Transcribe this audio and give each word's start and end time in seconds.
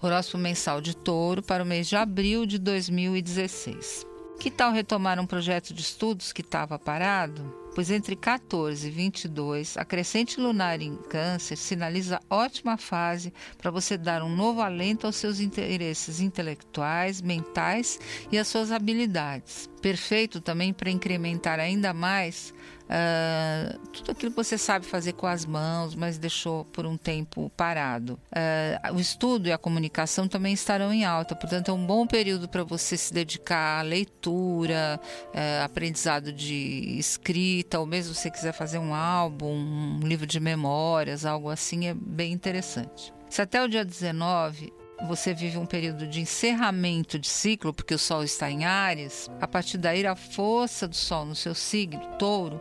Horóscopo 0.00 0.38
mensal 0.38 0.80
de 0.80 0.96
Touro 0.96 1.42
para 1.42 1.64
o 1.64 1.66
mês 1.66 1.88
de 1.88 1.96
abril 1.96 2.46
de 2.46 2.56
2016. 2.56 4.06
Que 4.38 4.48
tal 4.48 4.70
retomar 4.70 5.18
um 5.18 5.26
projeto 5.26 5.74
de 5.74 5.82
estudos 5.82 6.32
que 6.32 6.40
estava 6.40 6.78
parado? 6.78 7.52
Pois 7.78 7.92
entre 7.92 8.16
14 8.16 8.88
e 8.88 8.90
22, 8.90 9.76
a 9.76 9.84
crescente 9.84 10.40
lunar 10.40 10.82
em 10.82 10.96
Câncer 10.96 11.54
sinaliza 11.54 12.18
ótima 12.28 12.76
fase 12.76 13.32
para 13.56 13.70
você 13.70 13.96
dar 13.96 14.20
um 14.20 14.34
novo 14.34 14.60
alento 14.60 15.06
aos 15.06 15.14
seus 15.14 15.38
interesses 15.38 16.18
intelectuais, 16.18 17.22
mentais 17.22 18.00
e 18.32 18.36
às 18.36 18.48
suas 18.48 18.72
habilidades. 18.72 19.70
Perfeito 19.80 20.40
também 20.40 20.72
para 20.72 20.90
incrementar 20.90 21.60
ainda 21.60 21.94
mais 21.94 22.52
uh, 22.88 23.78
tudo 23.88 24.12
aquilo 24.12 24.32
que 24.32 24.36
você 24.36 24.56
sabe 24.56 24.86
fazer 24.86 25.12
com 25.12 25.26
as 25.26 25.44
mãos, 25.44 25.94
mas 25.94 26.18
deixou 26.18 26.64
por 26.66 26.86
um 26.86 26.96
tempo 26.96 27.50
parado. 27.56 28.18
Uh, 28.32 28.94
o 28.94 29.00
estudo 29.00 29.48
e 29.48 29.52
a 29.52 29.58
comunicação 29.58 30.26
também 30.26 30.52
estarão 30.52 30.92
em 30.92 31.04
alta, 31.04 31.36
portanto, 31.36 31.70
é 31.70 31.74
um 31.74 31.84
bom 31.84 32.06
período 32.06 32.48
para 32.48 32.64
você 32.64 32.96
se 32.96 33.12
dedicar 33.12 33.80
à 33.80 33.82
leitura, 33.82 35.00
uh, 35.28 35.64
aprendizado 35.64 36.32
de 36.32 36.96
escrita, 36.98 37.67
se 38.02 38.14
você 38.14 38.30
quiser 38.30 38.52
fazer 38.52 38.78
um 38.78 38.94
álbum, 38.94 39.54
um 39.54 40.00
livro 40.00 40.26
de 40.26 40.40
memórias, 40.40 41.24
algo 41.24 41.50
assim, 41.50 41.88
é 41.88 41.94
bem 41.94 42.32
interessante. 42.32 43.12
Se 43.28 43.42
até 43.42 43.62
o 43.62 43.68
dia 43.68 43.84
19 43.84 44.72
você 45.06 45.32
vive 45.32 45.58
um 45.58 45.66
período 45.66 46.06
de 46.06 46.20
encerramento 46.20 47.18
de 47.18 47.28
ciclo, 47.28 47.72
porque 47.72 47.94
o 47.94 47.98
Sol 47.98 48.24
está 48.24 48.50
em 48.50 48.64
Ares, 48.64 49.30
a 49.40 49.46
partir 49.46 49.78
daí 49.78 50.06
a 50.06 50.16
força 50.16 50.88
do 50.88 50.96
Sol 50.96 51.24
no 51.24 51.34
seu 51.34 51.54
signo, 51.54 52.00
touro, 52.18 52.60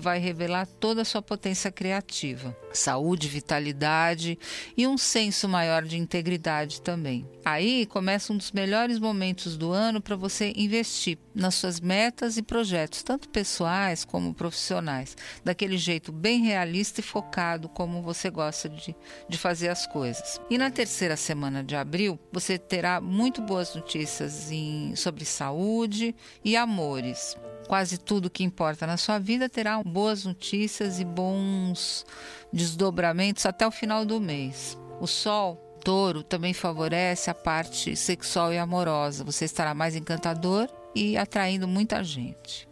vai 0.00 0.18
revelar 0.18 0.66
toda 0.66 1.02
a 1.02 1.04
sua 1.04 1.22
potência 1.22 1.70
criativa, 1.70 2.56
saúde, 2.72 3.28
vitalidade 3.28 4.38
e 4.76 4.86
um 4.86 4.98
senso 4.98 5.48
maior 5.48 5.82
de 5.82 5.96
integridade 5.96 6.80
também. 6.80 7.26
Aí 7.44 7.86
começa 7.86 8.32
um 8.32 8.36
dos 8.36 8.52
melhores 8.52 8.98
momentos 8.98 9.56
do 9.56 9.70
ano 9.70 10.00
para 10.00 10.16
você 10.16 10.52
investir 10.56 11.18
nas 11.34 11.54
suas 11.54 11.78
metas 11.80 12.36
e 12.36 12.42
projetos, 12.42 13.02
tanto 13.02 13.28
pessoais 13.28 14.04
como 14.04 14.34
profissionais, 14.34 15.16
daquele 15.44 15.76
jeito 15.76 16.10
bem 16.10 16.42
realista 16.42 17.00
e 17.00 17.04
focado 17.04 17.68
como 17.68 18.02
você 18.02 18.30
gosta 18.30 18.68
de, 18.68 18.96
de 19.28 19.38
fazer 19.38 19.68
as 19.68 19.86
coisas. 19.86 20.40
E 20.50 20.58
na 20.58 20.70
terceira 20.70 21.16
semana 21.16 21.62
de 21.76 21.80
abril, 21.80 22.18
você 22.32 22.58
terá 22.58 23.00
muito 23.00 23.42
boas 23.42 23.74
notícias 23.74 24.50
em, 24.50 24.96
sobre 24.96 25.24
saúde 25.24 26.14
e 26.44 26.56
amores 26.56 27.36
quase 27.66 27.98
tudo 27.98 28.30
que 28.30 28.44
importa 28.44 28.86
na 28.86 28.96
sua 28.96 29.18
vida 29.18 29.48
terá 29.48 29.82
boas 29.82 30.24
notícias 30.24 31.00
e 31.00 31.04
bons 31.04 32.06
desdobramentos 32.52 33.44
até 33.44 33.66
o 33.66 33.72
final 33.72 34.04
do 34.04 34.20
mês. 34.20 34.78
O 35.00 35.06
Sol 35.06 35.56
touro 35.82 36.22
também 36.22 36.54
favorece 36.54 37.28
a 37.28 37.34
parte 37.34 37.96
sexual 37.96 38.52
e 38.52 38.58
amorosa. 38.58 39.24
Você 39.24 39.44
estará 39.44 39.74
mais 39.74 39.96
encantador 39.96 40.68
e 40.94 41.16
atraindo 41.16 41.66
muita 41.66 42.02
gente. 42.04 42.68